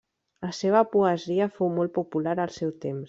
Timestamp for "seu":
2.57-2.73